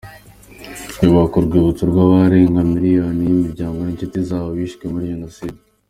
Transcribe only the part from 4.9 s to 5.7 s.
muri Jenoside.